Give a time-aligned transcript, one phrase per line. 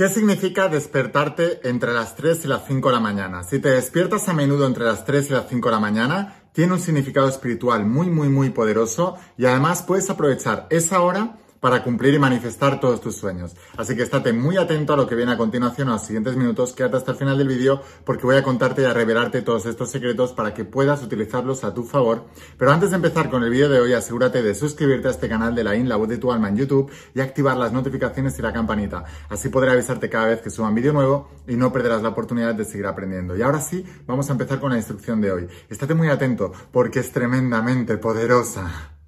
[0.00, 3.42] ¿Qué significa despertarte entre las 3 y las 5 de la mañana?
[3.44, 6.72] Si te despiertas a menudo entre las 3 y las 5 de la mañana, tiene
[6.72, 12.14] un significado espiritual muy, muy, muy poderoso y además puedes aprovechar esa hora para cumplir
[12.14, 13.54] y manifestar todos tus sueños.
[13.76, 16.72] Así que estate muy atento a lo que viene a continuación en los siguientes minutos,
[16.72, 19.90] quédate hasta el final del vídeo porque voy a contarte y a revelarte todos estos
[19.90, 22.24] secretos para que puedas utilizarlos a tu favor.
[22.56, 25.54] Pero antes de empezar con el vídeo de hoy, asegúrate de suscribirte a este canal
[25.54, 28.42] de la IN, la voz de tu alma en YouTube y activar las notificaciones y
[28.42, 29.04] la campanita.
[29.28, 32.54] Así podré avisarte cada vez que suba un vídeo nuevo y no perderás la oportunidad
[32.54, 33.36] de seguir aprendiendo.
[33.36, 35.48] Y ahora sí, vamos a empezar con la instrucción de hoy.
[35.68, 38.99] Estate muy atento porque es tremendamente poderosa.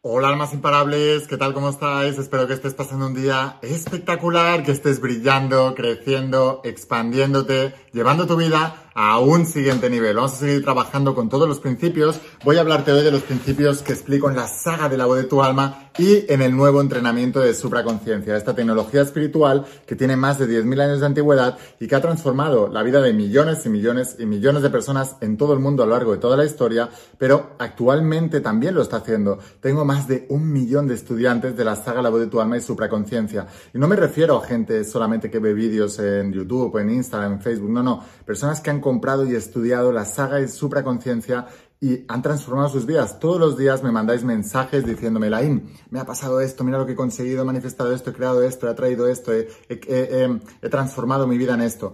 [0.00, 1.52] Hola almas imparables, ¿qué tal?
[1.54, 2.18] ¿Cómo estáis?
[2.18, 8.87] Espero que estés pasando un día espectacular, que estés brillando, creciendo, expandiéndote, llevando tu vida
[9.00, 10.16] a un siguiente nivel.
[10.16, 12.18] Vamos a seguir trabajando con todos los principios.
[12.42, 15.18] Voy a hablarte hoy de los principios que explico en la saga de la voz
[15.18, 20.16] de tu alma y en el nuevo entrenamiento de supraconciencia, esta tecnología espiritual que tiene
[20.16, 23.68] más de 10.000 años de antigüedad y que ha transformado la vida de millones y
[23.68, 26.44] millones y millones de personas en todo el mundo a lo largo de toda la
[26.44, 29.38] historia, pero actualmente también lo está haciendo.
[29.60, 32.56] Tengo más de un millón de estudiantes de la saga La voz de tu alma
[32.56, 33.46] y supraconciencia.
[33.74, 37.40] Y no me refiero a gente solamente que ve vídeos en YouTube, en Instagram, en
[37.40, 41.46] Facebook, no, no, personas que han comprado y estudiado la saga de supraconciencia
[41.78, 43.20] y han transformado sus vidas.
[43.20, 46.92] Todos los días me mandáis mensajes diciéndome, Laín, me ha pasado esto, mira lo que
[46.92, 51.52] he conseguido, he manifestado esto, he creado esto, he traído esto, he, transformado mi vida
[51.52, 51.92] en esto.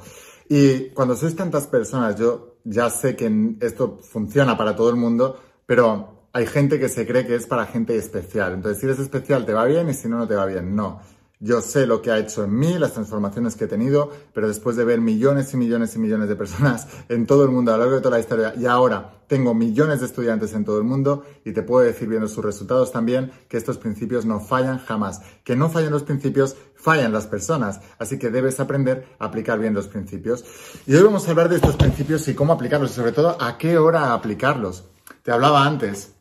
[0.49, 5.37] Y cuando sois tantas personas, yo ya sé que esto funciona para todo el mundo,
[5.67, 8.53] pero hay gente que se cree que es para gente especial.
[8.53, 10.77] Entonces, si eres especial te va bien y si no, no te va bien.
[10.77, 11.01] No.
[11.41, 14.77] Yo sé lo que ha hecho en mí, las transformaciones que he tenido, pero después
[14.77, 17.83] de ver millones y millones y millones de personas en todo el mundo a lo
[17.83, 21.25] largo de toda la historia y ahora tengo millones de estudiantes en todo el mundo
[21.45, 25.23] y te puedo decir viendo sus resultados también que estos principios no fallan jamás.
[25.45, 27.81] Que no fallan los principios, fallan las personas.
[27.99, 30.45] Así que debes aprender a aplicar bien los principios.
[30.87, 33.59] Y hoy vamos a hablar de estos principios y cómo aplicarlos y sobre todo a
[33.59, 34.85] qué hora aplicarlos.
[35.23, 36.14] Te hablaba antes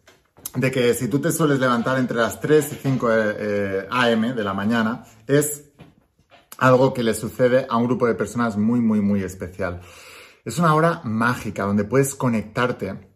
[0.56, 4.36] de que si tú te sueles levantar entre las 3 y 5 eh, eh, AM
[4.36, 5.72] de la mañana, es
[6.58, 9.82] algo que le sucede a un grupo de personas muy, muy, muy especial.
[10.46, 13.14] Es una hora mágica donde puedes conectarte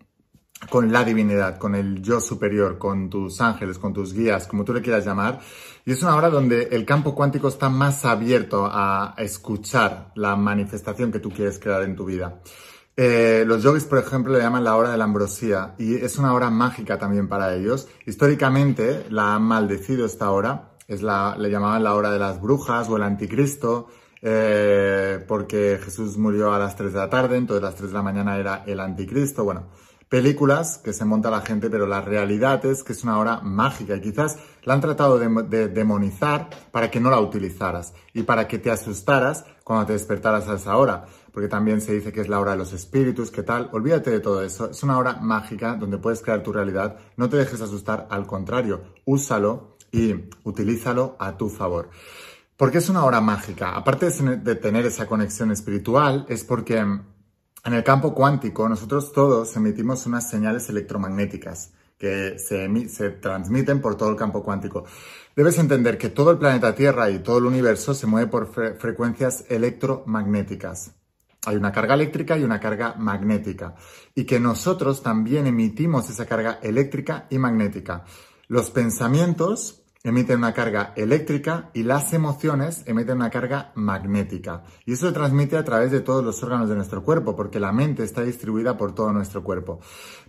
[0.69, 4.73] con la divinidad, con el yo superior, con tus ángeles, con tus guías, como tú
[4.73, 5.39] le quieras llamar.
[5.85, 11.11] Y es una hora donde el campo cuántico está más abierto a escuchar la manifestación
[11.11, 12.41] que tú quieres crear en tu vida.
[12.99, 16.33] Eh, los yogis, por ejemplo, le llaman la hora de la ambrosía y es una
[16.33, 17.87] hora mágica también para ellos.
[18.07, 22.89] Históricamente la han maldecido esta hora, es la, le llamaban la hora de las brujas
[22.89, 23.87] o el anticristo,
[24.23, 28.01] eh, porque Jesús murió a las 3 de la tarde, entonces las 3 de la
[28.01, 29.43] mañana era el anticristo.
[29.43, 29.67] Bueno,
[30.09, 33.95] películas que se monta la gente, pero la realidad es que es una hora mágica
[33.95, 38.57] y quizás la han tratado de, demonizar para que no la utilizaras y para que
[38.57, 41.05] te asustaras cuando te despertaras a esa hora,
[41.37, 43.69] porque también se dice que es la hora de los espíritus, ¿qué tal?
[43.71, 47.37] Olvídate de todo eso, es una hora mágica donde puedes crear tu realidad, no te
[47.37, 50.15] dejes asustar, al contrario, úsalo y
[50.45, 51.91] utilízalo a tu favor.
[52.55, 57.03] Porque es una hora mágica, aparte de tener esa conexión espiritual, es porque en
[57.63, 64.09] el campo cuántico, nosotros todos emitimos unas señales electromagnéticas que se, se, transmiten por todo
[64.09, 64.85] el campo cuántico.
[65.35, 68.47] Debes entender que todo el planeta Tierra y todo el universo se mueve por
[68.79, 70.95] frecuencias electromagnéticas.
[71.45, 73.75] Hay una carga eléctrica y una carga magnética.
[74.15, 78.03] Y que nosotros también emitimos esa carga eléctrica y magnética.
[78.47, 84.63] Los pensamientos emiten una carga eléctrica y las emociones emiten una carga magnética.
[84.85, 87.73] Y eso se transmite a través de todos los órganos de nuestro cuerpo, porque la
[87.73, 89.79] mente está distribuida por todo nuestro cuerpo.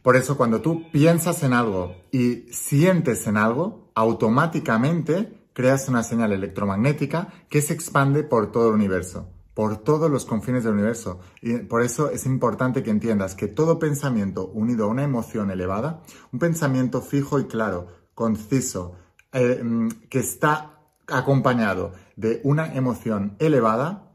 [0.02, 6.32] Por eso cuando tú piensas en algo y sientes en algo, automáticamente creas una señal
[6.32, 11.18] electromagnética que se expande por todo el universo por todos los confines del universo.
[11.42, 16.00] Y por eso es importante que entiendas que todo pensamiento unido a una emoción elevada,
[16.30, 18.94] un pensamiento fijo y claro, conciso,
[19.32, 20.78] eh, mm, que está
[21.08, 24.07] acompañado de una emoción elevada,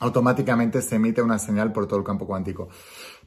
[0.00, 2.68] automáticamente se emite una señal por todo el campo cuántico.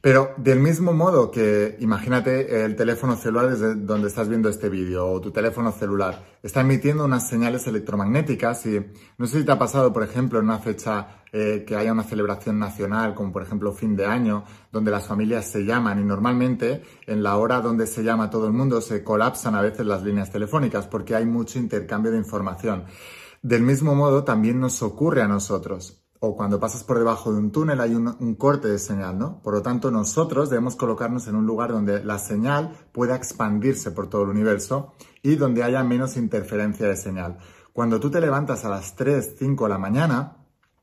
[0.00, 5.06] Pero del mismo modo que imagínate el teléfono celular desde donde estás viendo este vídeo
[5.06, 8.80] o tu teléfono celular está emitiendo unas señales electromagnéticas y
[9.16, 12.04] no sé si te ha pasado, por ejemplo, en una fecha eh, que haya una
[12.04, 16.82] celebración nacional, como por ejemplo fin de año, donde las familias se llaman y normalmente
[17.06, 20.30] en la hora donde se llama todo el mundo se colapsan a veces las líneas
[20.30, 22.84] telefónicas porque hay mucho intercambio de información.
[23.42, 27.52] Del mismo modo también nos ocurre a nosotros o cuando pasas por debajo de un
[27.52, 29.40] túnel hay un, corte de señal, ¿no?
[29.42, 34.08] Por lo tanto, nosotros debemos colocarnos en un lugar donde la señal pueda expandirse por
[34.08, 37.38] todo el universo y donde haya menos interferencia de señal.
[37.72, 40.36] Cuando tú te levantas a las 3, 5 de la mañana,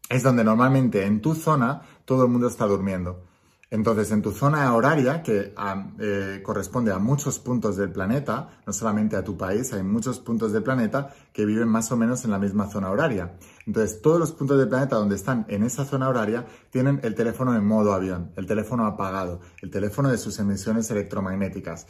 [0.10, 3.26] es donde normalmente en tu zona todo el mundo está durmiendo.
[3.72, 5.54] Entonces, en tu zona horaria, que
[6.00, 10.54] eh, corresponde a muchos puntos del planeta, no solamente a tu país, hay muchos puntos
[10.54, 13.38] del planeta que viven más o menos en la misma zona horaria.
[13.66, 17.56] Entonces, todos los puntos del planeta donde están en esa zona horaria tienen el teléfono
[17.56, 21.88] en modo avión, el teléfono apagado, el teléfono de sus emisiones electromagnéticas.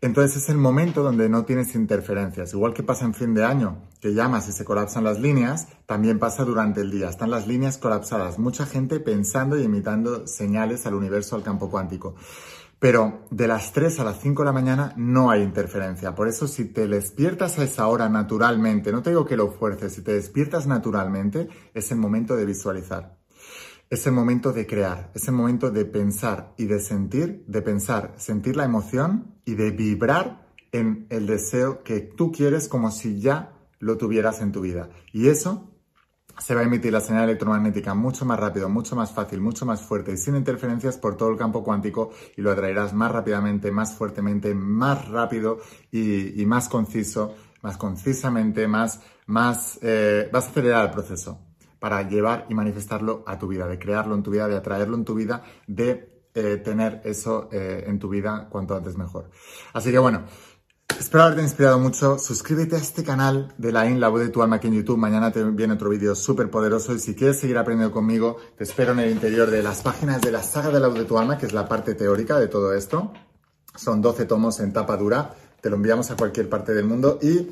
[0.00, 2.52] Entonces, es el momento donde no tienes interferencias.
[2.54, 6.18] Igual que pasa en fin de año, que llamas y se colapsan las líneas, también
[6.18, 7.08] pasa durante el día.
[7.08, 8.38] Están las líneas colapsadas.
[8.38, 12.14] Mucha gente pensando y imitando señales al universo, al campo cuántico.
[12.78, 16.14] Pero de las 3 a las 5 de la mañana no hay interferencia.
[16.14, 19.94] Por eso si te despiertas a esa hora naturalmente, no te digo que lo fuerces,
[19.94, 23.18] si te despiertas naturalmente, es el momento de visualizar.
[23.90, 28.14] Es el momento de crear, es el momento de pensar y de sentir, de pensar,
[28.16, 33.54] sentir la emoción y de vibrar en el deseo que tú quieres como si ya
[33.78, 34.90] lo tuvieras en tu vida.
[35.12, 35.70] Y eso
[36.38, 39.82] se va a emitir la señal electromagnética mucho más rápido, mucho más fácil, mucho más
[39.82, 43.94] fuerte y sin interferencias por todo el campo cuántico y lo atraerás más rápidamente, más
[43.94, 45.58] fuertemente, más rápido
[45.90, 51.40] y, más conciso, más concisamente, más, más, eh, vas a acelerar el proceso
[51.78, 55.04] para llevar y manifestarlo a tu vida, de crearlo en tu vida, de atraerlo en
[55.04, 59.30] tu vida, de eh, tener eso eh, en tu vida cuanto antes mejor.
[59.72, 60.24] Así que bueno,
[60.98, 62.18] Espero haberte inspirado mucho.
[62.18, 64.98] Suscríbete a este canal de la IN, la voz de tu alma aquí en YouTube.
[64.98, 66.92] Mañana te viene otro vídeo súper poderoso.
[66.92, 70.32] Y si quieres seguir aprendiendo conmigo, te espero en el interior de las páginas de
[70.32, 72.74] la saga de la voz de tu alma, que es la parte teórica de todo
[72.74, 73.12] esto.
[73.76, 75.34] Son 12 tomos en tapa dura.
[75.60, 77.46] Te lo enviamos a cualquier parte del mundo y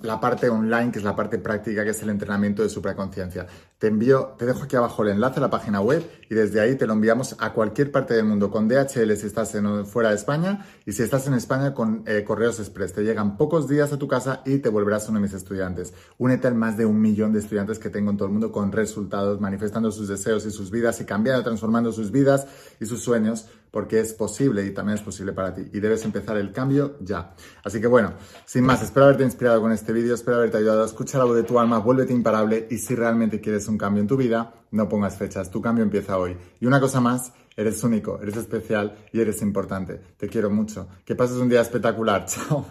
[0.00, 3.46] la parte online, que es la parte práctica, que es el entrenamiento de supraconciencia.
[3.78, 6.74] Te envío, te dejo aquí abajo el enlace a la página web y desde ahí
[6.74, 10.66] te lo enviamos a cualquier parte del mundo con DHL si estás fuera de España
[10.84, 12.92] y si estás en España con eh, Correos Express.
[12.92, 15.94] Te llegan pocos días a tu casa y te volverás uno de mis estudiantes.
[16.18, 18.72] Únete al más de un millón de estudiantes que tengo en todo el mundo con
[18.72, 22.48] resultados, manifestando sus deseos y sus vidas y cambiando, transformando sus vidas
[22.80, 26.36] y sus sueños porque es posible y también es posible para ti y debes empezar
[26.36, 27.34] el cambio ya.
[27.64, 28.14] Así que bueno,
[28.46, 31.42] sin más, espero haberte inspirado con este vídeo, espero haberte ayudado a escuchar algo de
[31.42, 35.16] tu alma, vuélvete imparable y si realmente quieres un cambio en tu vida, no pongas
[35.16, 36.36] fechas, tu cambio empieza hoy.
[36.60, 40.00] Y una cosa más, eres único, eres especial y eres importante.
[40.16, 40.88] Te quiero mucho.
[41.04, 42.26] Que pases un día espectacular.
[42.26, 42.66] Chao.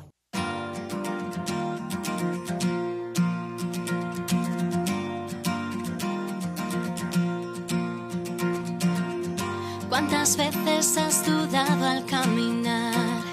[9.90, 13.24] ¿Cuántas veces has dudado al caminar?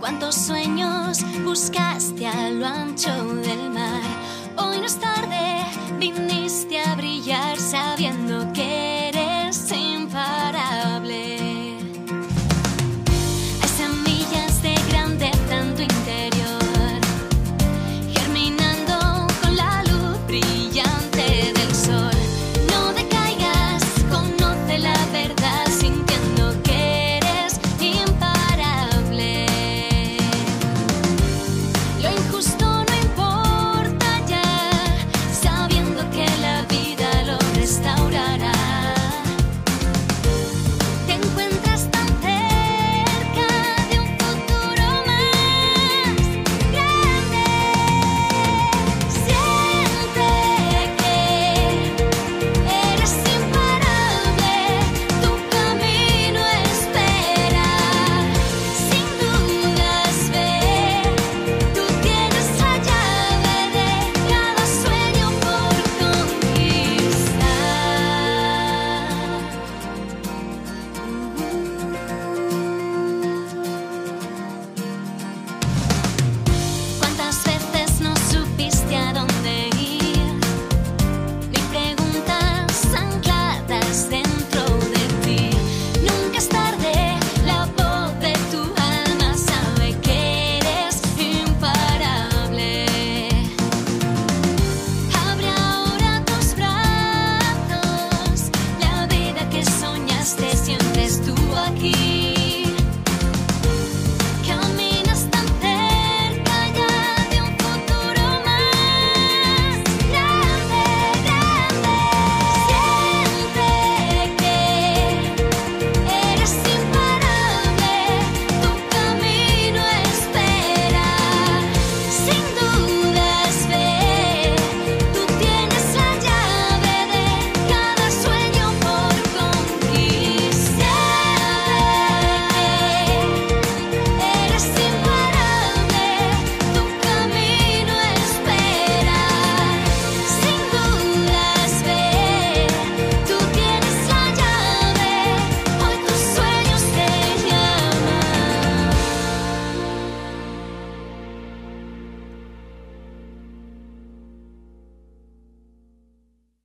[0.00, 4.02] ¿Cuántos sueños buscaste a lo ancho del mar?
[4.56, 5.64] Hoy no es tarde,